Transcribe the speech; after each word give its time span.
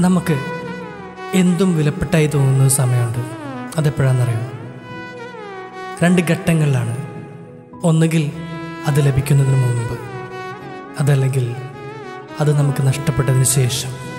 നമുക്ക് 0.00 0.36
എന്തും 1.34 1.76
വിലപ്പെട്ടായി 1.76 2.26
തോന്നുന്ന 2.26 2.68
സമയമുണ്ട്. 2.68 3.18
അതെപ്പോഴാണെന്നറിയോ? 3.76 4.38
രണ്ട് 6.02 6.22
ഘട്ടങ്ങളിലാണ് 6.22 6.96
ഒന്നുകിൽ 7.84 8.32
അത് 8.86 9.06
ലഭിക്കുന്നതിന് 9.06 9.56
മുമ്പ് 9.56 9.98
അതല്ലെങ്കിൽ 11.00 11.54
അത് 12.40 12.58
നമുക്ക് 12.58 12.86
നഷ്ടപ്പെട്ടതിന് 12.86 13.44
ശേഷം. 13.44 14.09